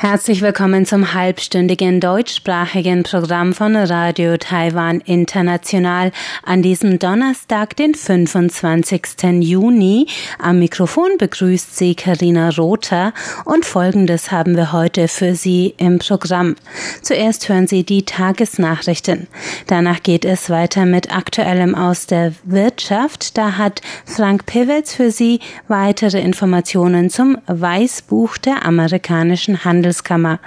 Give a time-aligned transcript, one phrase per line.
[0.00, 6.12] Herzlich willkommen zum halbstündigen deutschsprachigen Programm von Radio Taiwan International
[6.44, 9.40] an diesem Donnerstag, den 25.
[9.40, 10.06] Juni.
[10.38, 13.12] Am Mikrofon begrüßt Sie Karina Rother
[13.44, 16.54] und Folgendes haben wir heute für Sie im Programm.
[17.02, 19.26] Zuerst hören Sie die Tagesnachrichten.
[19.66, 23.36] Danach geht es weiter mit Aktuellem aus der Wirtschaft.
[23.36, 30.38] Da hat Frank Pivetz für Sie weitere Informationen zum Weißbuch der amerikanischen Handel Handelskammer.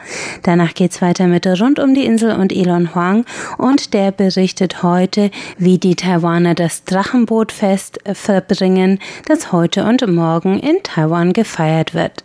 [0.43, 3.25] Danach geht's weiter mit Rund um die Insel und Elon Huang
[3.57, 10.77] und der berichtet heute, wie die Taiwaner das Drachenbootfest verbringen, das heute und morgen in
[10.83, 12.23] Taiwan gefeiert wird.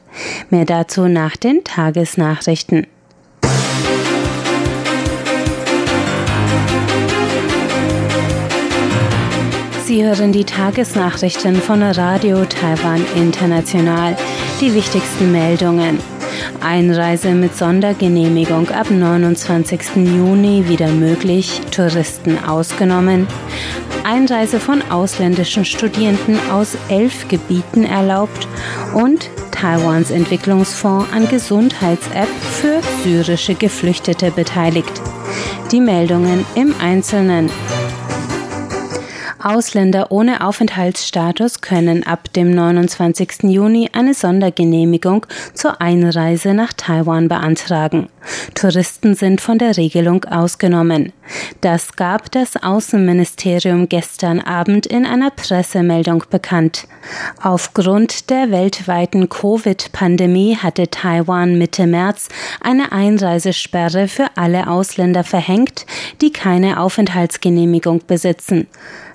[0.51, 2.87] Mehr dazu nach den Tagesnachrichten.
[9.84, 14.17] Sie hören die Tagesnachrichten von Radio Taiwan International.
[14.61, 16.16] Die wichtigsten Meldungen.
[16.67, 19.95] Einreise mit Sondergenehmigung ab 29.
[20.17, 23.28] Juni wieder möglich, Touristen ausgenommen.
[24.03, 28.48] Einreise von ausländischen Studierenden aus elf Gebieten erlaubt
[28.95, 32.28] und Taiwans Entwicklungsfonds an Gesundheits-App
[32.61, 35.01] für syrische Geflüchtete beteiligt.
[35.70, 37.48] Die Meldungen im Einzelnen.
[39.47, 43.44] Ausländer ohne Aufenthaltsstatus können ab dem 29.
[43.44, 48.08] Juni eine Sondergenehmigung zur Einreise nach Taiwan beantragen.
[48.56, 51.12] Touristen sind von der Regelung ausgenommen.
[51.61, 56.89] Das gab das Außenministerium gestern Abend in einer Pressemeldung bekannt.
[57.41, 62.30] Aufgrund der weltweiten Covid-Pandemie hatte Taiwan Mitte März
[62.61, 65.86] eine Einreisesperre für alle Ausländer verhängt,
[66.20, 68.67] die keine Aufenthaltsgenehmigung besitzen.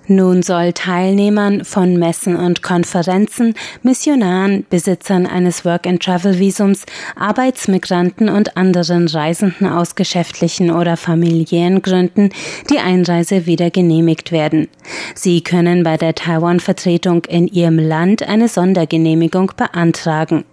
[0.07, 3.53] Nun soll Teilnehmern von Messen und Konferenzen,
[3.83, 12.29] Missionaren, Besitzern eines Work-and-Travel-Visums, Arbeitsmigranten und anderen Reisenden aus geschäftlichen oder familiären Gründen
[12.69, 14.67] die Einreise wieder genehmigt werden.
[15.13, 20.45] Sie können bei der Taiwan-Vertretung in ihrem Land eine Sondergenehmigung beantragen.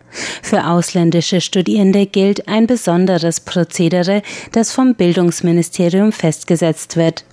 [0.43, 4.23] Für ausländische Studierende gilt ein besonderes Prozedere,
[4.53, 7.25] das vom Bildungsministerium festgesetzt wird.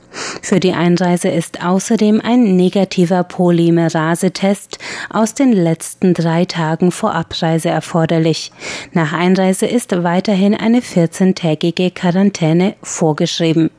[0.41, 7.69] Für die Einreise ist außerdem ein negativer Polymerasetest aus den letzten drei Tagen vor Abreise
[7.69, 8.51] erforderlich.
[8.93, 13.69] Nach Einreise ist weiterhin eine 14-tägige Quarantäne vorgeschrieben.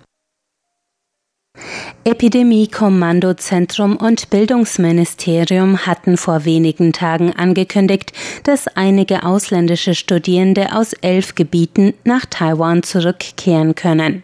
[2.04, 8.12] Epidemie-Kommandozentrum und Bildungsministerium hatten vor wenigen Tagen angekündigt,
[8.44, 14.22] dass einige ausländische Studierende aus elf Gebieten nach Taiwan zurückkehren können.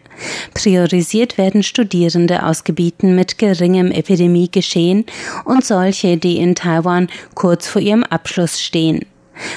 [0.53, 5.05] Priorisiert werden Studierende aus Gebieten mit geringem Epidemiegeschehen
[5.43, 9.05] und solche, die in Taiwan kurz vor ihrem Abschluss stehen.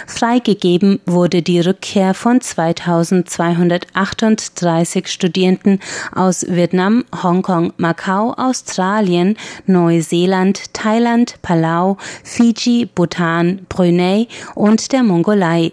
[0.06, 5.80] Freigegeben wurde die Rückkehr von 2238 Studierenden
[6.14, 9.36] aus Vietnam, Hongkong, Macau, Australien,
[9.66, 15.72] Neuseeland, Thailand, Palau, Fiji, Bhutan, Brunei und der Mongolei.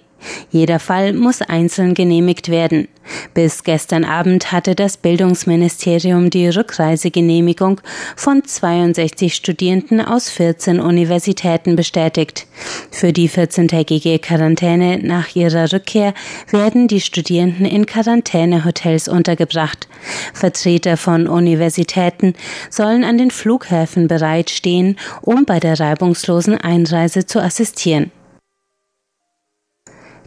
[0.52, 2.88] Jeder Fall muss einzeln genehmigt werden.
[3.34, 7.82] Bis gestern Abend hatte das Bildungsministerium die Rückreisegenehmigung
[8.16, 12.48] von 62 Studierenden aus 14 Universitäten bestätigt.
[12.92, 16.14] Für die 14-tägige Quarantäne nach ihrer Rückkehr
[16.50, 19.88] werden die Studierenden in Quarantänehotels untergebracht.
[20.34, 22.36] Vertreter von Universitäten
[22.70, 28.12] sollen an den Flughäfen bereitstehen, um bei der reibungslosen Einreise zu assistieren.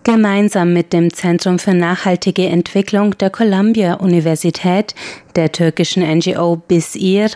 [0.06, 4.94] Gemeinsam mit dem Zentrum für nachhaltige Entwicklung der Columbia Universität,
[5.34, 7.30] der türkischen NGO BISIR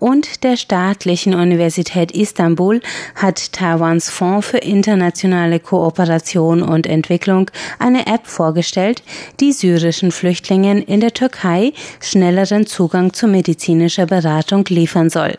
[0.00, 2.80] und der staatlichen Universität Istanbul
[3.14, 7.48] hat Taiwans Fonds für internationale Kooperation und Entwicklung
[7.78, 9.04] eine App vorgestellt,
[9.38, 15.38] die syrischen Flüchtlingen in der Türkei schnelleren Zugang zu medizinischer Beratung liefern soll.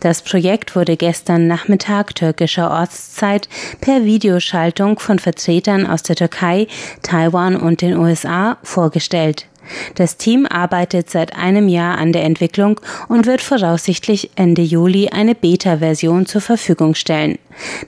[0.00, 3.48] Das Projekt wurde gestern Nachmittag türkischer Ortszeit
[3.80, 6.66] per Videoschaltung von Vertretern aus der Türkei,
[7.02, 9.46] Taiwan und den USA vorgestellt.
[9.94, 15.34] Das Team arbeitet seit einem Jahr an der Entwicklung und wird voraussichtlich Ende Juli eine
[15.34, 17.38] Beta-Version zur Verfügung stellen.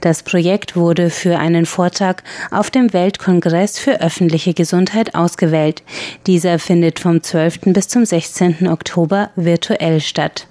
[0.00, 5.82] Das Projekt wurde für einen Vortrag auf dem Weltkongress für öffentliche Gesundheit ausgewählt.
[6.26, 7.60] Dieser findet vom 12.
[7.66, 8.68] bis zum 16.
[8.68, 10.46] Oktober virtuell statt.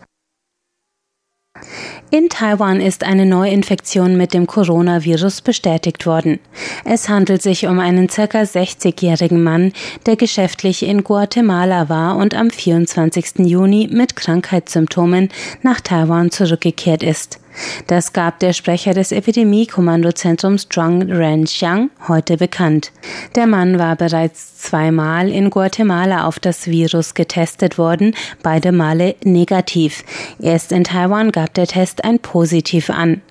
[2.12, 6.40] In Taiwan ist eine Neuinfektion mit dem Coronavirus bestätigt worden.
[6.84, 9.74] Es handelt sich um einen circa 60-jährigen Mann,
[10.06, 13.40] der geschäftlich in Guatemala war und am 24.
[13.40, 15.30] Juni mit Krankheitssymptomen
[15.62, 17.40] nach Taiwan zurückgekehrt ist.
[17.88, 22.92] Das gab der Sprecher des Epidemie-Kommandozentrums Zhuang Renxiang heute bekannt.
[23.36, 30.04] Der Mann war bereits zweimal in Guatemala auf das Virus getestet worden, beide Male negativ.
[30.40, 33.22] Erst in Taiwan gab der Test ein Positiv an.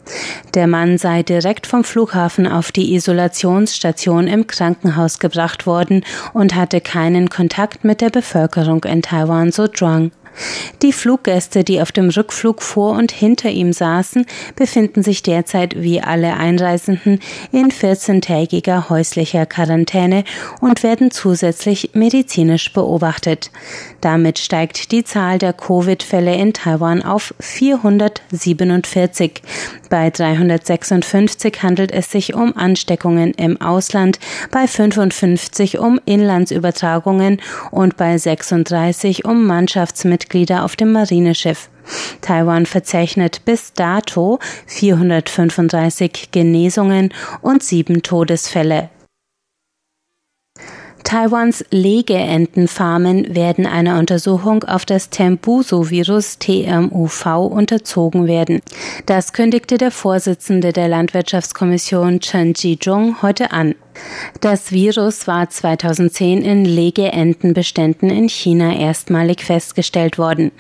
[0.55, 6.81] Der Mann sei direkt vom Flughafen auf die Isolationsstation im Krankenhaus gebracht worden und hatte
[6.81, 10.13] keinen Kontakt mit der Bevölkerung in Taiwan, so Zhuang.
[10.83, 14.27] Die Fluggäste, die auf dem Rückflug vor und hinter ihm saßen,
[14.57, 17.21] befinden sich derzeit wie alle Einreisenden
[17.53, 20.25] in 14-tägiger häuslicher Quarantäne
[20.61, 23.51] und werden zusätzlich medizinisch beobachtet.
[24.01, 29.43] Damit steigt die Zahl der Covid-Fälle in Taiwan auf 447.
[29.89, 34.19] Bei 356 handelt es sich um Ansteckungen im Ausland,
[34.51, 37.41] bei 55 um Inlandsübertragungen
[37.71, 40.24] und bei 36 um Mannschaftsmitglieder
[40.65, 41.69] auf dem Marineschiff.
[42.21, 47.13] Taiwan verzeichnet bis dato 435 Genesungen
[47.43, 48.91] und sieben Todesfälle.
[51.05, 58.63] Taiwans Legeentenfarmen werden einer Untersuchung auf das Tembuso-Virus TMUV unterzogen werden.
[59.05, 63.75] Das kündigte der Vorsitzende der Landwirtschaftskommission Chen Jizhong heute an.
[64.41, 70.53] Das Virus war 2010 in Legeentenbeständen in China erstmalig festgestellt worden.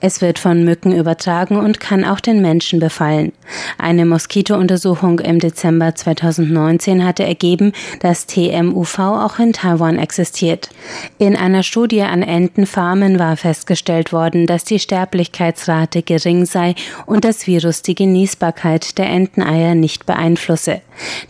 [0.00, 3.32] Es wird von Mücken übertragen und kann auch den Menschen befallen.
[3.78, 10.70] Eine Moskitountersuchung im Dezember 2019 hatte ergeben, dass TMUV auch in Taiwan existiert.
[11.18, 16.74] In einer Studie an Entenfarmen war festgestellt worden, dass die Sterblichkeitsrate gering sei
[17.06, 20.80] und das Virus die Genießbarkeit der Enteneier nicht beeinflusse.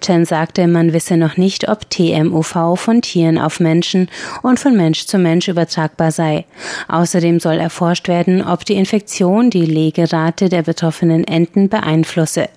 [0.00, 4.08] Chen sagte, man wisse noch nicht, ob TMUV von Tieren auf Menschen
[4.42, 6.44] und von Mensch zu Mensch übertragbar sei.
[6.88, 12.48] Außerdem soll erforscht werden, ob die Infektion die Legerate der betroffenen Enten beeinflusse.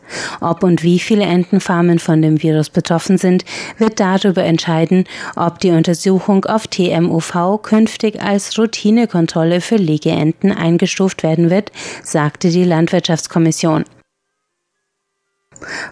[0.41, 3.45] Ob und wie viele Entenfarmen von dem Virus betroffen sind,
[3.77, 5.05] wird darüber entscheiden,
[5.35, 11.71] ob die Untersuchung auf TMUV künftig als Routinekontrolle für Legeenten eingestuft werden wird,
[12.03, 13.85] sagte die Landwirtschaftskommission.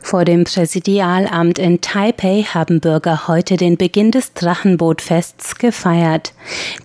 [0.01, 6.33] Vor dem Präsidialamt in Taipei haben Bürger heute den Beginn des Drachenbootfests gefeiert.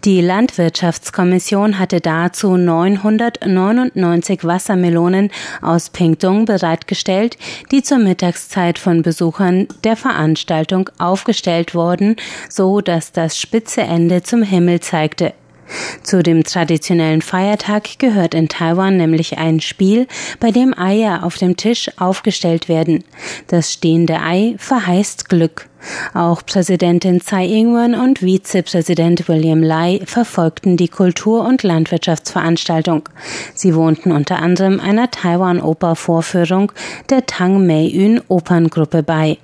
[0.05, 5.31] Die Landwirtschaftskommission hatte dazu 999 Wassermelonen
[5.63, 7.39] aus Pingtung bereitgestellt,
[7.71, 12.17] die zur Mittagszeit von Besuchern der Veranstaltung aufgestellt wurden,
[12.49, 15.33] so dass das spitze Ende zum Himmel zeigte.
[16.03, 20.07] Zu dem traditionellen Feiertag gehört in Taiwan nämlich ein Spiel,
[20.41, 23.05] bei dem Eier auf dem Tisch aufgestellt werden.
[23.49, 25.69] Das stehende Ei verheißt Glück.
[26.15, 33.09] Auch Präsidentin Tsai Ing-wen und Vizepräsident William Lai verfolgten die Kultur- und Landwirtschaftsveranstaltung.
[33.55, 36.73] Sie wohnten unter anderem einer Taiwan-Oper-Vorführung
[37.11, 39.39] der Tang Mei-Yun Operngruppe bei.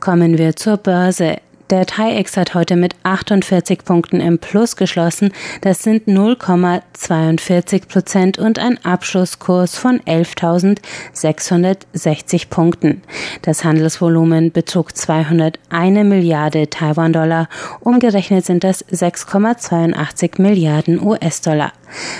[0.00, 1.36] Kommen wir zur Börse.
[1.70, 5.32] Der TAIEX hat heute mit 48 Punkten im Plus geschlossen.
[5.62, 13.00] Das sind 0,42 Prozent und ein Abschlusskurs von 11.660 Punkten.
[13.40, 17.48] Das Handelsvolumen betrug 201 Milliarde Taiwan-Dollar.
[17.80, 21.72] Umgerechnet sind das 6,82 Milliarden US-Dollar.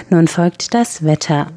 [0.08, 1.48] Nun folgt das Wetter.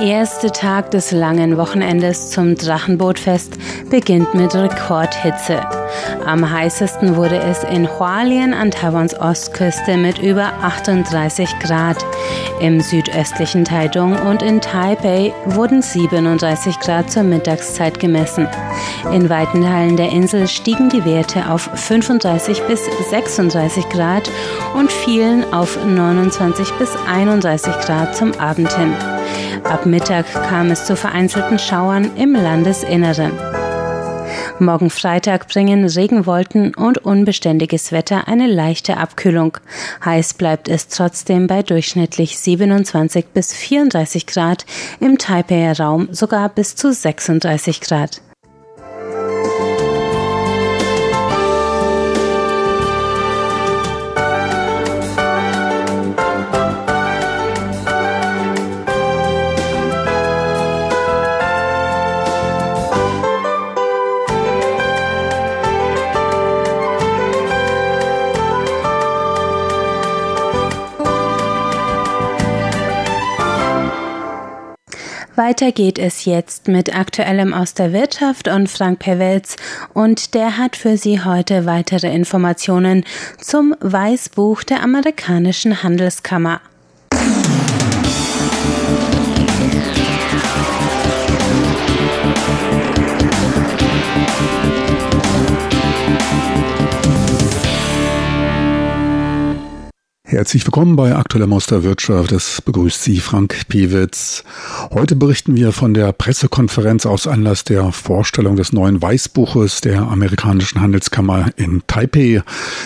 [0.00, 3.58] Erste Tag des langen Wochenendes zum Drachenbootfest
[3.90, 5.60] beginnt mit Rekordhitze.
[6.24, 11.96] Am heißesten wurde es in Hualien an Taiwans Ostküste mit über 38 Grad.
[12.60, 18.48] Im südöstlichen Taichung und in Taipei wurden 37 Grad zur Mittagszeit gemessen.
[19.12, 24.30] In weiten Teilen der Insel stiegen die Werte auf 35 bis 36 Grad
[24.74, 28.94] und fielen auf 29 bis 31 Grad zum Abend hin.
[29.64, 33.59] Ab Mittag kam es zu vereinzelten Schauern im Landesinneren.
[34.60, 39.56] Morgen Freitag bringen Regenwolken und unbeständiges Wetter eine leichte Abkühlung.
[40.04, 44.66] Heiß bleibt es trotzdem bei durchschnittlich 27 bis 34 Grad,
[45.00, 48.20] im Taipeier Raum sogar bis zu 36 Grad.
[75.36, 79.56] Weiter geht es jetzt mit Aktuellem aus der Wirtschaft und Frank Pewitz
[79.94, 83.04] und der hat für Sie heute weitere Informationen
[83.38, 86.60] zum Weißbuch der amerikanischen Handelskammer.
[100.40, 102.32] Herzlich willkommen bei Aktueller Maus der Wirtschaft.
[102.32, 104.42] Es begrüßt Sie Frank Pewitz.
[104.90, 110.80] Heute berichten wir von der Pressekonferenz aus Anlass der Vorstellung des neuen Weißbuches der amerikanischen
[110.80, 112.42] Handelskammer in Taipei.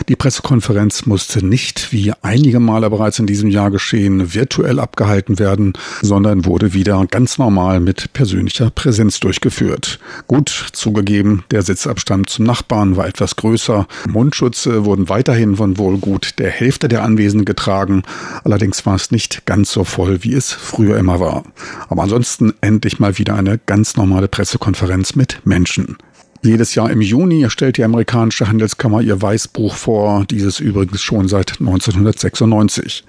[0.08, 5.74] Die Pressekonferenz musste nicht, wie einige Male bereits in diesem Jahr geschehen, virtuell abgehalten werden,
[6.02, 10.00] sondern wurde wieder ganz normal mit persönlicher Präsenz durchgeführt.
[10.26, 13.86] Gut zugegeben, der Sitzabstand zum Nachbarn war etwas größer.
[14.08, 18.02] Mundschutze wurden weiterhin von wohl gut der Hälfte der Anwesenden Anwesende getragen.
[18.44, 21.44] Allerdings war es nicht ganz so voll, wie es früher immer war.
[21.88, 25.96] Aber ansonsten endlich mal wieder eine ganz normale Pressekonferenz mit Menschen.
[26.44, 31.58] Jedes Jahr im Juni stellt die amerikanische Handelskammer ihr Weißbuch vor, dieses übrigens schon seit
[31.58, 33.02] 1996.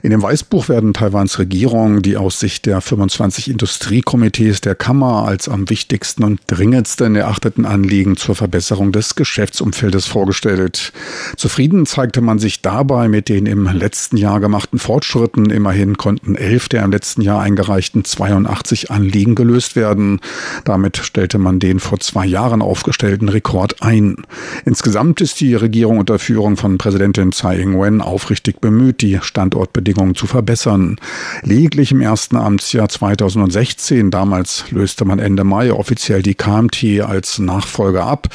[0.00, 5.50] In dem Weißbuch werden Taiwans Regierung die aus Sicht der 25 Industriekomitees der Kammer als
[5.50, 10.94] am wichtigsten und dringendsten erachteten Anliegen zur Verbesserung des Geschäftsumfeldes vorgestellt.
[11.36, 15.50] Zufrieden zeigte man sich dabei mit den im letzten Jahr gemachten Fortschritten.
[15.50, 20.20] Immerhin konnten elf der im letzten Jahr eingereichten 82 Anliegen gelöst werden.
[20.64, 24.18] Damit stellte man den vor zwei Jahren auf aufgestellten Rekord ein.
[24.64, 30.28] Insgesamt ist die Regierung unter Führung von Präsidentin Tsai Ing-wen aufrichtig bemüht, die Standortbedingungen zu
[30.28, 30.94] verbessern.
[31.42, 38.04] Lediglich im ersten Amtsjahr 2016, damals löste man Ende Mai offiziell die KMT als Nachfolger
[38.04, 38.28] ab,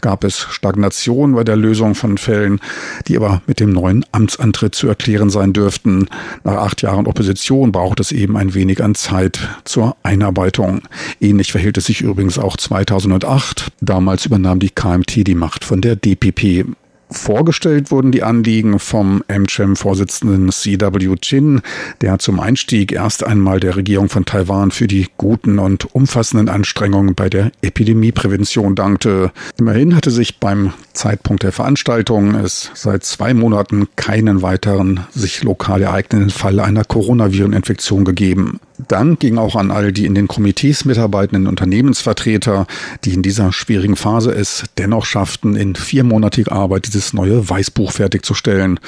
[0.00, 2.60] gab es Stagnation bei der Lösung von Fällen,
[3.08, 6.06] die aber mit dem neuen Amtsantritt zu erklären sein dürften.
[6.44, 10.82] Nach acht Jahren Opposition braucht es eben ein wenig an Zeit zur Einarbeitung.
[11.20, 13.72] Ähnlich verhielt es sich übrigens auch 2008.
[13.88, 16.66] Damals übernahm die KMT die Macht von der DPP.
[17.10, 21.62] Vorgestellt wurden die Anliegen vom MCHEM-Vorsitzenden CW Chin,
[22.02, 27.14] der zum Einstieg erst einmal der Regierung von Taiwan für die guten und umfassenden Anstrengungen
[27.14, 29.32] bei der Epidemieprävention dankte.
[29.58, 35.80] Immerhin hatte sich beim Zeitpunkt der Veranstaltung es seit zwei Monaten keinen weiteren sich lokal
[35.80, 38.60] ereignenden Fall einer Coronaviren-Infektion gegeben.
[38.86, 42.66] Dank ging auch an all die in den Komitees mitarbeitenden Unternehmensvertreter,
[43.04, 48.78] die in dieser schwierigen Phase es dennoch schafften, in viermonatiger Arbeit dieses neue Weißbuch fertigzustellen.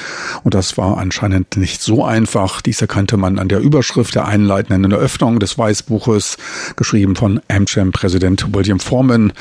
[0.45, 2.61] Und das war anscheinend nicht so einfach.
[2.61, 6.37] Dies erkannte man an der Überschrift der einleitenden Eröffnung des Weißbuches,
[6.77, 9.33] geschrieben von AmCham-Präsident William Foreman.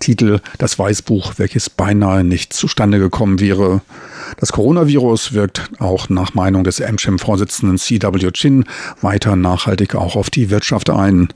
[0.00, 3.82] Titel Das Weißbuch, welches beinahe nicht zustande gekommen wäre.
[4.36, 8.64] Das Coronavirus wirkt auch nach Meinung des AmCham-Vorsitzenden CW Chin
[9.00, 11.28] weiter nachhaltig auch auf die Wirtschaft ein.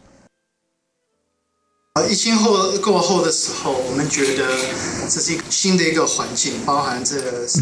[2.07, 4.43] 疫情后过后的时候，我们觉得
[5.09, 7.15] 这是一个新的一个环境，包含这。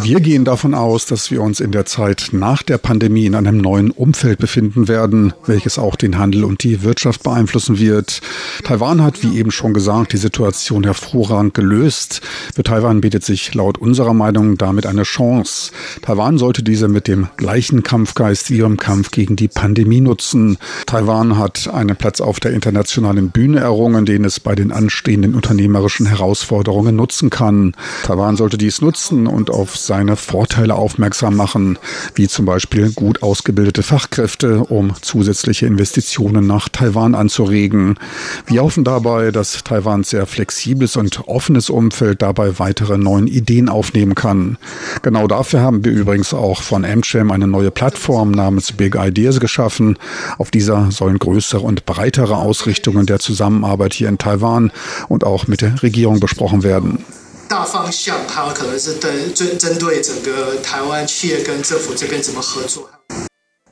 [0.04, 3.58] Wir gehen davon aus, dass wir uns in der Zeit nach der Pandemie in einem
[3.58, 8.20] neuen Umfeld befinden werden, welches auch den Handel und die Wirtschaft beeinflussen wird.
[8.66, 12.20] Taiwan hat, wie eben schon gesagt, die Situation hervorragend gelöst.
[12.54, 15.72] Für Taiwan bietet sich laut unserer Meinung damit eine Chance.
[16.02, 20.58] Taiwan sollte diese mit dem gleichen Kampfgeist wie ihrem Kampf gegen die Pandemie nutzen.
[20.86, 25.35] Taiwan hat einen Platz auf der internationalen Bühne errungen, den den es bei den anstehenden
[25.35, 27.75] unternehmerischen Herausforderungen nutzen kann.
[28.03, 31.79] Taiwan sollte dies nutzen und auf seine Vorteile aufmerksam machen,
[32.15, 37.99] wie zum Beispiel gut ausgebildete Fachkräfte, um zusätzliche Investitionen nach Taiwan anzuregen.
[38.47, 44.15] Wir hoffen dabei, dass Taiwans sehr flexibles und offenes Umfeld dabei weitere neuen Ideen aufnehmen
[44.15, 44.59] kann.
[45.00, 49.97] Genau dafür haben wir übrigens auch von AmCham eine neue Plattform namens Big Ideas geschaffen.
[50.37, 54.71] Auf dieser sollen größere und breitere Ausrichtungen der Zusammenarbeit hier in Taiwan
[55.09, 57.05] und auch mit der Regierung besprochen werden.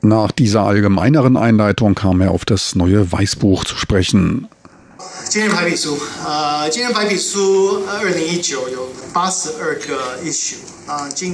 [0.01, 4.47] Nach dieser allgemeineren Einleitung kam er auf das neue Weißbuch zu sprechen.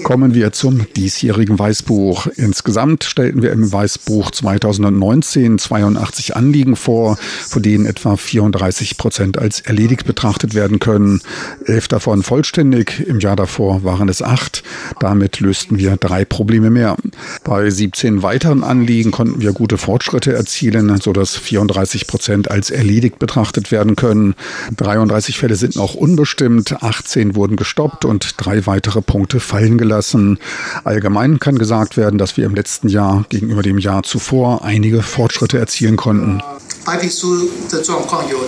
[0.04, 2.28] Kommen wir zum diesjährigen Weißbuch.
[2.36, 9.62] Insgesamt stellten wir im Weißbuch 2019 82 Anliegen vor, von denen etwa 34 Prozent als
[9.62, 11.22] erledigt betrachtet werden können.
[11.66, 14.64] Elf davon vollständig, im Jahr davor waren es acht.
[15.00, 16.98] Damit lösten wir drei Probleme mehr.
[17.46, 23.72] Bei 17 weiteren Anliegen konnten wir gute Fortschritte erzielen, sodass 34 Prozent als erledigt betrachtet
[23.72, 24.36] werden können.
[24.76, 30.39] 33 Fälle sind noch unbestimmt, 18 wurden gestoppt und drei weitere Punkte fallen gelassen.
[30.85, 35.59] Allgemein kann gesagt werden, dass wir im letzten Jahr gegenüber dem Jahr zuvor einige Fortschritte
[35.59, 36.41] erzielen konnten.
[36.85, 38.39] 白皮书的状况有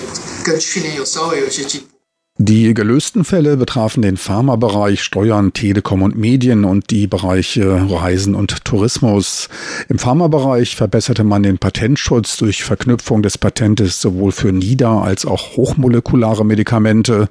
[0.43, 1.96] 跟去年有稍微有一些进步。
[2.40, 8.64] Die gelösten Fälle betrafen den Pharmabereich, Steuern, Telekom und Medien und die Bereiche Reisen und
[8.64, 9.50] Tourismus.
[9.90, 15.58] Im Pharmabereich verbesserte man den Patentschutz durch Verknüpfung des Patentes sowohl für nieder- als auch
[15.58, 17.28] hochmolekulare Medikamente.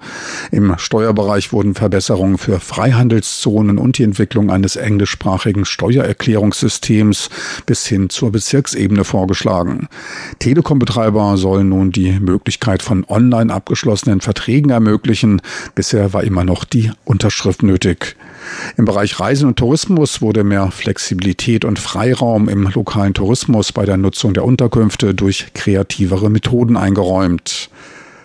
[0.50, 7.30] Im Steuerbereich wurden Verbesserungen für Freihandelszonen und die Entwicklung eines englischsprachigen Steuererklärungssystems
[7.64, 9.86] bis hin zur Bezirksebene vorgeschlagen.
[10.40, 15.42] Telekombetreiber sollen nun die Möglichkeit von online abgeschlossenen Verträgen ermöglichen ermöglichen.
[15.74, 18.16] Bisher war immer noch die Unterschrift nötig.
[18.76, 23.96] Im Bereich Reisen und Tourismus wurde mehr Flexibilität und Freiraum im lokalen Tourismus bei der
[23.96, 27.70] Nutzung der Unterkünfte durch kreativere Methoden eingeräumt.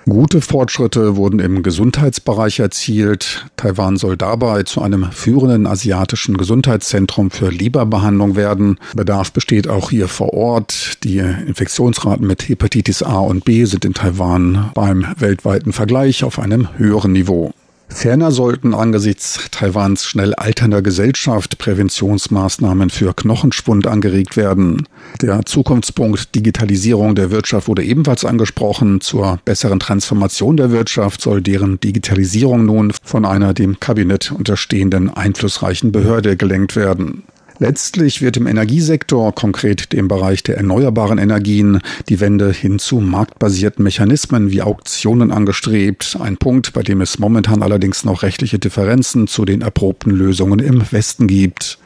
[0.06, 3.46] Gute Fortschritte wurden im Gesundheitsbereich erzielt.
[3.56, 8.80] Taiwan soll dabei zu einem führenden asiatischen Gesundheitszentrum für Leberbehandlung werden.
[8.96, 11.04] Bedarf besteht auch hier vor Ort.
[11.04, 16.68] Die Infektionsraten mit Hepatitis A und B sind in Taiwan beim weltweiten Vergleich auf einem
[16.78, 17.54] höheren Niveau.
[17.94, 24.88] Ferner sollten angesichts Taiwans schnell alternder Gesellschaft Präventionsmaßnahmen für Knochenschwund angeregt werden.
[25.22, 29.02] Der Zukunftspunkt Digitalisierung der Wirtschaft wurde ebenfalls angesprochen.
[29.02, 35.92] Zur besseren Transformation der Wirtschaft soll deren Digitalisierung nun von einer dem Kabinett unterstehenden einflussreichen
[35.92, 37.24] Behörde gelenkt werden.
[37.62, 43.84] Letztlich wird im Energiesektor, konkret dem Bereich der erneuerbaren Energien, die Wende hin zu marktbasierten
[43.84, 46.18] Mechanismen wie Auktionen angestrebt.
[46.20, 50.92] Ein Punkt, bei dem es momentan allerdings noch rechtliche Differenzen zu den erprobten Lösungen im
[50.92, 51.78] Westen gibt.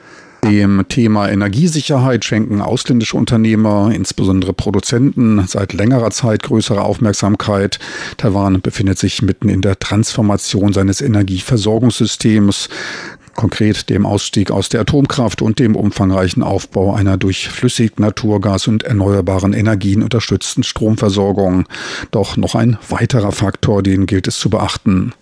[0.46, 7.80] Dem Thema Energiesicherheit schenken ausländische Unternehmer, insbesondere Produzenten, seit längerer Zeit größere Aufmerksamkeit.
[8.16, 12.70] Taiwan befindet sich mitten in der Transformation seines Energieversorgungssystems
[13.36, 18.84] konkret dem Ausstieg aus der Atomkraft und dem umfangreichen Aufbau einer durch Flüssig, Naturgas und
[18.84, 21.68] erneuerbaren Energien unterstützten Stromversorgung.
[22.12, 25.14] Doch noch ein weiterer Faktor, den gilt es zu beachten.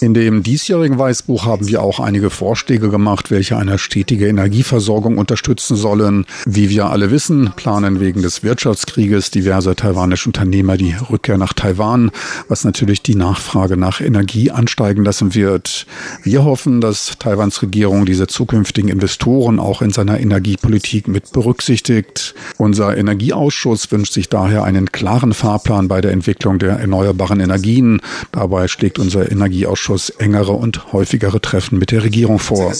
[0.00, 5.74] In dem diesjährigen Weißbuch haben wir auch einige Vorschläge gemacht, welche eine stetige Energieversorgung unterstützen
[5.74, 6.26] sollen.
[6.44, 12.12] Wie wir alle wissen, planen wegen des Wirtschaftskrieges diverse taiwanische Unternehmer die Rückkehr nach Taiwan,
[12.46, 15.86] was natürlich die Nachfrage nach Energie ansteigen lassen wird.
[16.22, 22.34] Wir hoffen, dass Taiwans Regierung diese zukünftigen Investoren auch in seiner Energiepolitik mit berücksichtigt.
[22.58, 28.00] Unser Energieausschuss wünscht sich daher einen klaren Fahrplan bei der Entwicklung der erneuerbaren Energien.
[28.32, 32.72] Dabei schlägt unser Energieausschuss engere und häufigere Treffen mit der Regierung vor.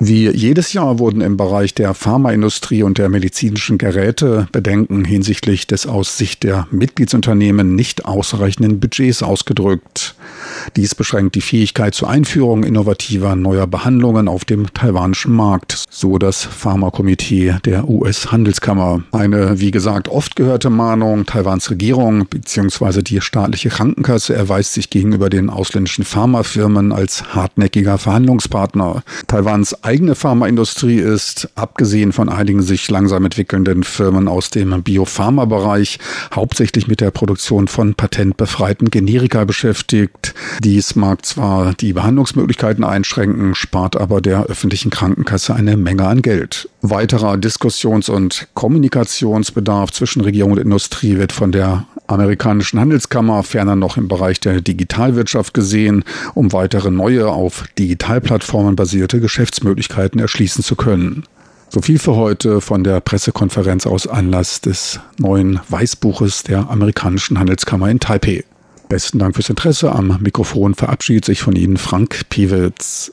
[0.00, 5.86] Wie jedes Jahr wurden im Bereich der Pharmaindustrie und der medizinischen Geräte Bedenken hinsichtlich des
[5.88, 10.14] aus Sicht der Mitgliedsunternehmen nicht ausreichenden Budgets ausgedrückt.
[10.76, 16.44] Dies beschränkt die Fähigkeit zur Einführung innovativer neuer Behandlungen auf dem taiwanischen Markt, so das
[16.44, 19.02] Pharmakomitee der US-Handelskammer.
[19.10, 23.02] Eine, wie gesagt, oft gehörte Mahnung Taiwans Regierung bzw.
[23.02, 29.02] die staatliche Krankenkasse erweist sich gegenüber den ausländischen Pharmafirmen als hartnäckiger Verhandlungspartner.
[29.26, 35.98] Taiwans eigene Pharmaindustrie ist, abgesehen von einigen sich langsam entwickelnden Firmen aus dem Biopharma-Bereich,
[36.34, 40.34] hauptsächlich mit der Produktion von patentbefreiten Generika beschäftigt.
[40.62, 46.68] Dies mag zwar die Behandlungsmöglichkeiten einschränken, spart aber der öffentlichen Krankenkasse eine Menge an Geld.
[46.82, 53.96] Weiterer Diskussions- und Kommunikationsbedarf zwischen Regierung und Industrie wird von der amerikanischen Handelskammer ferner noch
[53.96, 61.24] im Bereich der Digitalwirtschaft gesehen, um weitere neue auf Digitalplattformen basierte Geschäftsmöglichkeiten erschließen zu können.
[61.70, 67.90] So viel für heute von der Pressekonferenz aus Anlass des neuen Weißbuches der amerikanischen Handelskammer
[67.90, 68.44] in Taipei.
[68.88, 69.92] Besten Dank fürs Interesse.
[69.92, 73.12] Am Mikrofon verabschiedet sich von Ihnen Frank Piewitz.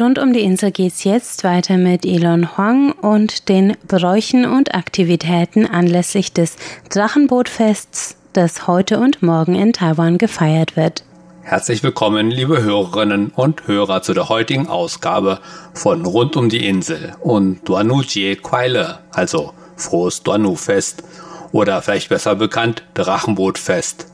[0.00, 5.66] Rund um die Insel geht's jetzt weiter mit Elon Huang und den Bräuchen und Aktivitäten
[5.66, 6.56] anlässlich des
[6.88, 11.04] Drachenbootfests, das heute und morgen in Taiwan gefeiert wird.
[11.42, 15.40] Herzlich willkommen, liebe Hörerinnen und Hörer, zu der heutigen Ausgabe
[15.74, 21.02] von Rund um die Insel und Duanu Jie Kuai also frohes Duanu-Fest
[21.52, 24.09] oder vielleicht besser bekannt Drachenbootfest.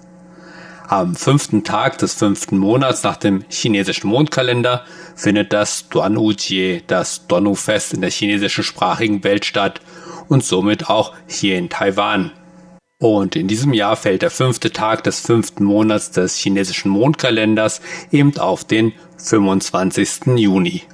[0.88, 4.84] Am fünften Tag des fünften Monats nach dem chinesischen Mondkalender
[5.16, 9.80] findet das Duanujie, das Donu-Fest in der chinesischen sprachigen Welt statt
[10.28, 12.30] und somit auch hier in Taiwan.
[13.00, 17.80] Und in diesem Jahr fällt der fünfte Tag des fünften Monats des chinesischen Mondkalenders
[18.12, 20.36] eben auf den 25.
[20.36, 20.84] Juni.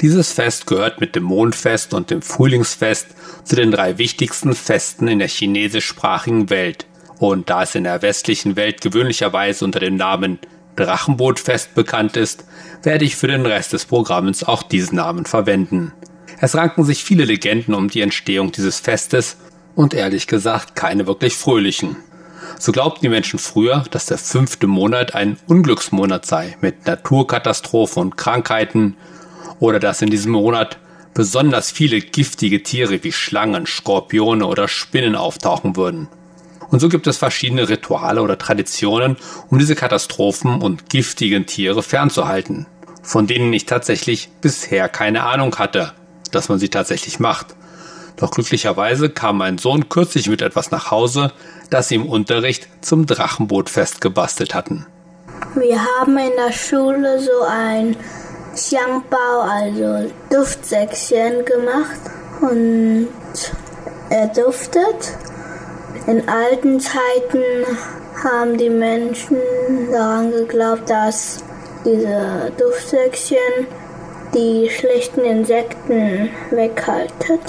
[0.00, 3.06] Dieses Fest gehört mit dem Mondfest und dem Frühlingsfest
[3.44, 6.87] zu den drei wichtigsten Festen in der chinesischsprachigen Welt.
[7.18, 10.38] Und da es in der westlichen Welt gewöhnlicherweise unter dem Namen
[10.76, 12.44] Drachenbootfest bekannt ist,
[12.82, 15.92] werde ich für den Rest des Programms auch diesen Namen verwenden.
[16.40, 19.38] Es ranken sich viele Legenden um die Entstehung dieses Festes
[19.74, 21.96] und ehrlich gesagt keine wirklich fröhlichen.
[22.60, 28.16] So glaubten die Menschen früher, dass der fünfte Monat ein Unglücksmonat sei mit Naturkatastrophen und
[28.16, 28.96] Krankheiten
[29.58, 30.78] oder dass in diesem Monat
[31.14, 36.08] besonders viele giftige Tiere wie Schlangen, Skorpione oder Spinnen auftauchen würden.
[36.70, 39.16] Und so gibt es verschiedene Rituale oder Traditionen,
[39.48, 42.66] um diese Katastrophen und giftigen Tiere fernzuhalten,
[43.02, 45.92] von denen ich tatsächlich bisher keine Ahnung hatte,
[46.30, 47.54] dass man sie tatsächlich macht.
[48.16, 51.32] Doch glücklicherweise kam mein Sohn kürzlich mit etwas nach Hause,
[51.70, 54.86] das sie im Unterricht zum Drachenbootfest gebastelt hatten.
[55.54, 57.96] Wir haben in der Schule so ein
[58.54, 62.00] Xiangbao, also Duftsäckchen gemacht
[62.40, 63.08] und
[64.10, 65.16] er duftet
[66.08, 67.42] in alten Zeiten
[68.24, 69.36] haben die Menschen
[69.92, 71.44] daran geglaubt, dass
[71.84, 73.66] diese Duftsäckchen
[74.34, 77.40] die schlechten Insekten weghaltet.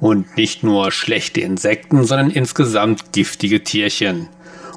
[0.00, 4.28] Und nicht nur schlechte Insekten, sondern insgesamt giftige Tierchen.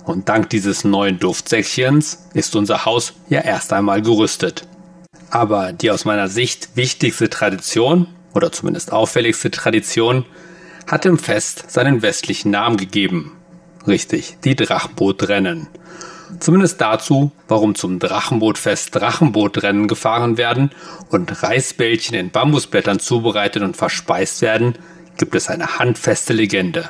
[0.06, 4.68] Und dank dieses neuen Duftsäckchens ist unser Haus ja erst einmal gerüstet.
[5.30, 10.26] Aber die aus meiner Sicht wichtigste Tradition, oder zumindest auffälligste Tradition,
[10.88, 13.32] hat dem Fest seinen westlichen Namen gegeben.
[13.88, 15.68] Richtig, die Drachenbootrennen.
[16.40, 20.72] Zumindest dazu, warum zum Drachenbootfest Drachenbootrennen gefahren werden
[21.10, 24.78] und Reisbällchen in Bambusblättern zubereitet und verspeist werden,
[25.18, 26.90] gibt es eine handfeste Legende.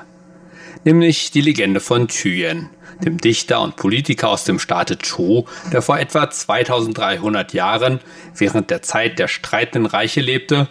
[0.85, 2.69] Nämlich die Legende von Thuyen,
[3.03, 7.99] dem Dichter und Politiker aus dem Staate Zhou, der vor etwa 2300 Jahren
[8.35, 10.67] während der Zeit der streitenden Reiche lebte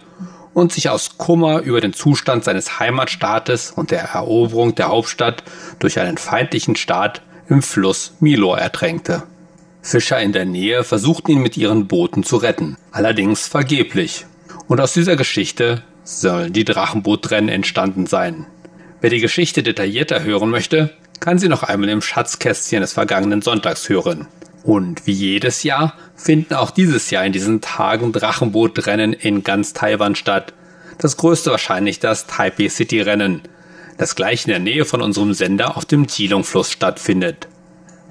[0.54, 5.42] und sich aus Kummer über den Zustand seines Heimatstaates und der Eroberung der Hauptstadt
[5.78, 9.24] durch einen feindlichen Staat im Fluss Milo ertränkte.
[9.82, 14.26] Fischer in der Nähe versuchten ihn mit ihren Booten zu retten, allerdings vergeblich.
[14.68, 18.46] Und aus dieser Geschichte sollen die Drachenbootrennen entstanden sein.
[19.00, 23.88] Wer die Geschichte detaillierter hören möchte, kann sie noch einmal im Schatzkästchen des vergangenen Sonntags
[23.88, 24.28] hören.
[24.62, 30.14] Und wie jedes Jahr finden auch dieses Jahr in diesen Tagen Drachenbootrennen in ganz Taiwan
[30.14, 30.52] statt.
[30.98, 33.42] Das größte wahrscheinlich das Taipei City Rennen,
[33.98, 37.48] das gleich in der Nähe von unserem Sender auf dem Jilong-Fluss stattfindet.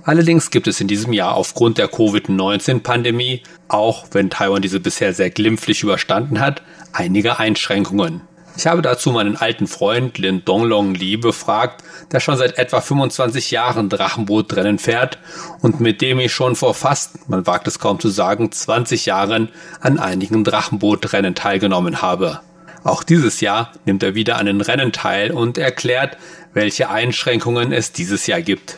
[0.04, 5.30] Allerdings gibt es in diesem Jahr aufgrund der Covid-19-Pandemie, auch wenn Taiwan diese bisher sehr
[5.30, 8.22] glimpflich überstanden hat, einige Einschränkungen.
[8.58, 13.52] Ich habe dazu meinen alten Freund Lin Donglong Li befragt, der schon seit etwa 25
[13.52, 15.18] Jahren Drachenbootrennen fährt
[15.62, 19.50] und mit dem ich schon vor fast, man wagt es kaum zu sagen, 20 Jahren
[19.80, 22.42] an einigen Drachenbootrennen teilgenommen habe.
[22.84, 26.18] Auch dieses Jahr nimmt er wieder an den Rennen teil und erklärt,
[26.54, 28.78] welche Einschränkungen es dieses Jahr gibt.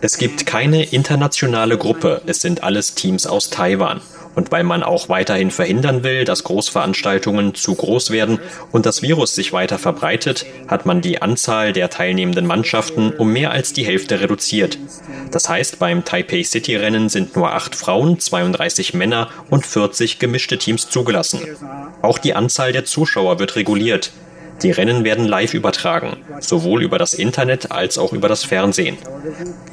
[0.00, 4.00] Es gibt keine internationale Gruppe, es sind alles Teams aus Taiwan.
[4.34, 8.38] Und weil man auch weiterhin verhindern will, dass Großveranstaltungen zu groß werden
[8.72, 13.50] und das Virus sich weiter verbreitet, hat man die Anzahl der teilnehmenden Mannschaften um mehr
[13.50, 14.78] als die Hälfte reduziert.
[15.30, 20.58] Das heißt, beim Taipei City Rennen sind nur acht Frauen, 32 Männer und 40 gemischte
[20.58, 21.40] Teams zugelassen.
[22.02, 24.12] Auch die Anzahl der Zuschauer wird reguliert.
[24.62, 28.98] Die Rennen werden live übertragen, sowohl über das Internet als auch über das Fernsehen.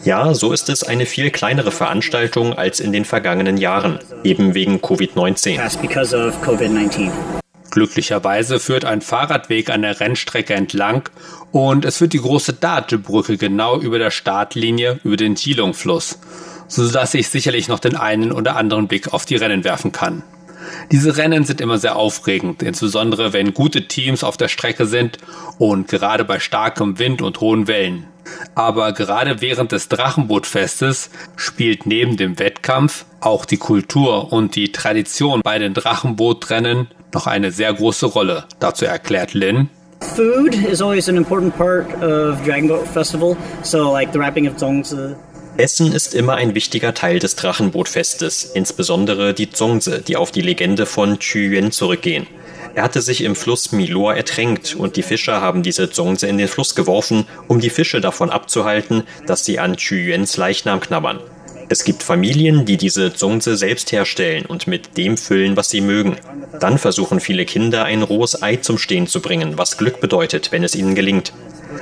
[0.03, 4.77] Ja, so ist es eine viel kleinere Veranstaltung als in den vergangenen Jahren, eben wegen
[4.77, 5.57] Covid-19.
[7.69, 11.09] Glücklicherweise führt ein Fahrradweg an der Rennstrecke entlang
[11.51, 16.19] und es führt die große Date-Brücke genau über der Startlinie über den Jilong-Fluss,
[16.67, 20.23] sodass ich sicherlich noch den einen oder anderen Blick auf die Rennen werfen kann.
[20.91, 25.17] Diese Rennen sind immer sehr aufregend, insbesondere wenn gute Teams auf der Strecke sind
[25.57, 28.05] und gerade bei starkem Wind und hohen Wellen.
[28.55, 35.41] Aber gerade während des Drachenbootfestes spielt neben dem Wettkampf auch die Kultur und die Tradition
[35.43, 38.45] bei den Drachenbootrennen noch eine sehr große Rolle.
[38.59, 39.69] Dazu erklärt Lin.
[40.15, 43.35] Food is always an important part of Dragon Boat Festival.
[43.63, 45.15] So like the wrapping of zongzi.
[45.57, 50.85] Essen ist immer ein wichtiger Teil des Drachenbootfestes, insbesondere die Zongse, die auf die Legende
[50.85, 52.27] von Qu Yuan zurückgehen.
[52.75, 56.47] Er hatte sich im Fluss Milor ertränkt und die Fischer haben diese Zongse in den
[56.47, 61.19] Fluss geworfen, um die Fische davon abzuhalten, dass sie an Qu Yuans Leichnam knabbern.
[61.69, 66.17] Es gibt Familien, die diese Zongse selbst herstellen und mit dem füllen, was sie mögen.
[66.59, 70.63] Dann versuchen viele Kinder, ein rohes Ei zum Stehen zu bringen, was Glück bedeutet, wenn
[70.63, 71.33] es ihnen gelingt.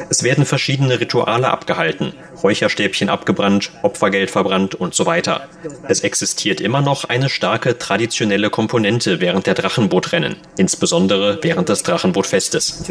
[0.10, 2.14] Es werden verschiedene Rituale abgehalten,
[2.44, 5.48] Räucherstäbchen abgebrannt, Opfergeld verbrannt und so weiter.
[5.88, 12.84] Es existiert immer noch eine starke traditionelle Komponente während der Drachenbootrennen, insbesondere während des Drachenbootfestes.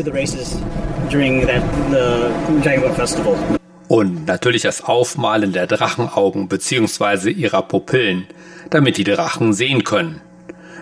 [3.86, 7.30] Und natürlich das Aufmalen der Drachenaugen bzw.
[7.30, 8.26] ihrer Pupillen,
[8.70, 10.20] damit die Drachen sehen können.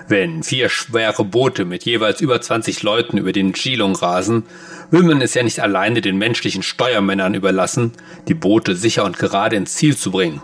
[0.09, 4.45] Wenn vier schwere Boote mit jeweils über 20 Leuten über den Geelong rasen,
[4.93, 7.93] will man es ja nicht alleine den menschlichen Steuermännern überlassen,
[8.29, 10.43] die Boote sicher und gerade ins Ziel zu bringen.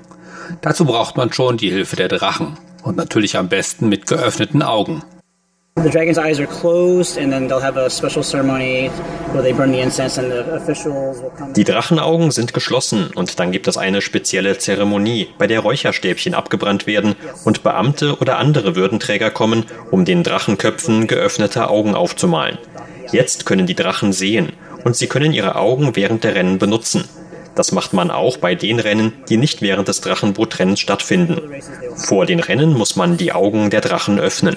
[0.63, 5.03] Dazu braucht man schon die Hilfe der Drachen und natürlich am besten mit geöffneten Augen.
[11.55, 16.89] Die Drachenaugen sind geschlossen und dann gibt es eine spezielle Zeremonie, bei der Räucherstäbchen abgebrannt
[16.89, 22.59] werden und Beamte oder andere Würdenträger kommen, um den Drachenköpfen geöffnete Augen aufzumalen.
[23.13, 24.53] Jetzt können die Drachen sehen
[24.85, 27.05] und sie können ihre Augen während der Rennen benutzen.
[27.55, 31.41] Das macht man auch bei den Rennen, die nicht während des Drachenbootrennens stattfinden.
[31.97, 34.57] Vor den Rennen muss man die Augen der Drachen öffnen.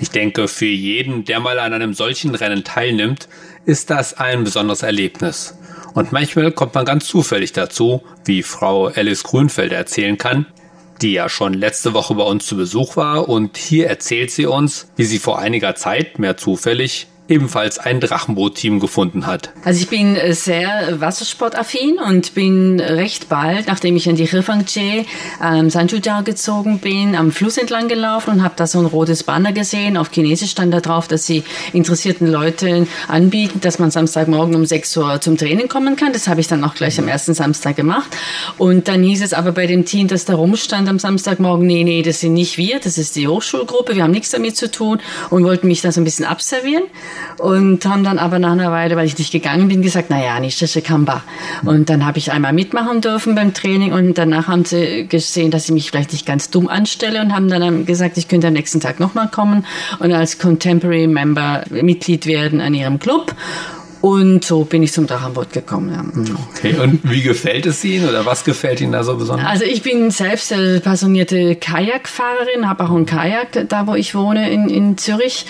[0.00, 3.28] Ich denke, für jeden, der mal an einem solchen Rennen teilnimmt,
[3.64, 5.56] ist das ein besonderes Erlebnis.
[5.94, 10.46] Und manchmal kommt man ganz zufällig dazu, wie Frau Alice Grünfeld erzählen kann,
[11.02, 13.28] die ja schon letzte Woche bei uns zu Besuch war.
[13.28, 18.80] Und hier erzählt sie uns, wie sie vor einiger Zeit, mehr zufällig, ebenfalls ein Drachenboot-Team
[18.80, 19.50] gefunden hat.
[19.64, 25.04] Also ich bin äh, sehr wassersportaffin und bin recht bald, nachdem ich an die Rifangje
[25.42, 29.52] ähm, Sanjujao gezogen bin, am Fluss entlang gelaufen und habe da so ein rotes Banner
[29.52, 29.96] gesehen.
[29.96, 34.96] Auf Chinesisch stand da drauf, dass sie interessierten Leuten anbieten, dass man Samstagmorgen um 6
[34.96, 36.12] Uhr zum Training kommen kann.
[36.12, 38.08] Das habe ich dann auch gleich am ersten Samstag gemacht.
[38.56, 42.02] Und dann hieß es aber bei dem Team, das da rumstand am Samstagmorgen, nee, nee,
[42.02, 45.44] das sind nicht wir, das ist die Hochschulgruppe, wir haben nichts damit zu tun und
[45.44, 46.84] wollten mich da so ein bisschen abservieren
[47.38, 50.60] und haben dann aber nach einer Weile, weil ich nicht gegangen bin, gesagt, naja, nicht
[50.60, 51.22] das Kamba.
[51.64, 55.64] Und dann habe ich einmal mitmachen dürfen beim Training und danach haben sie gesehen, dass
[55.64, 58.80] ich mich vielleicht nicht ganz dumm anstelle und haben dann gesagt, ich könnte am nächsten
[58.80, 59.64] Tag nochmal kommen
[59.98, 63.34] und als Contemporary Member Mitglied werden an ihrem Club.
[64.00, 65.90] Und so bin ich zum Drachenboot gekommen.
[65.92, 66.34] Ja.
[66.54, 69.48] Okay, und wie gefällt es Ihnen oder was gefällt Ihnen da so besonders?
[69.48, 74.50] Also ich bin selbst eine passionierte Kajakfahrerin, habe auch ein Kajak da, wo ich wohne
[74.50, 75.46] in, in Zürich.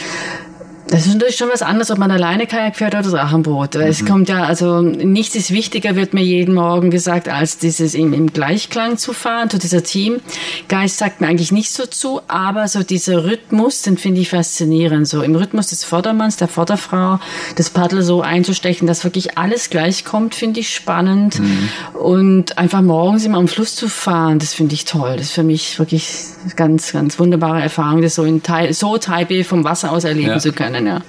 [0.90, 3.74] Das ist natürlich schon was anderes, ob man alleine Kajak fährt oder Drachenboot.
[3.74, 3.82] Mhm.
[3.82, 8.14] Es kommt ja, also nichts ist wichtiger, wird mir jeden Morgen gesagt, als dieses im,
[8.14, 12.82] im Gleichklang zu fahren, so dieser Teamgeist sagt mir eigentlich nicht so zu, aber so
[12.82, 15.06] dieser Rhythmus, den finde ich faszinierend.
[15.06, 17.20] So im Rhythmus des Vordermanns, der Vorderfrau,
[17.56, 21.38] das Paddel so einzustechen, dass wirklich alles gleich kommt, finde ich spannend.
[21.38, 21.68] Mhm.
[22.00, 25.16] Und einfach morgens immer am Fluss zu fahren, das finde ich toll.
[25.16, 26.14] Das ist für mich wirklich
[26.56, 30.38] ganz, ganz wunderbare Erfahrung, das so in Teil, so Taipei vom Wasser aus erleben ja.
[30.38, 31.02] zu können ja.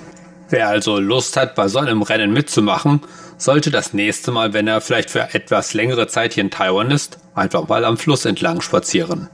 [0.50, 3.02] Wer also Lust hat, bei so einem Rennen mitzumachen,
[3.38, 7.20] sollte das nächste Mal, wenn er vielleicht für etwas längere Zeit hier in Taiwan ist,
[7.36, 9.30] einfach mal am Fluss entlang spazieren.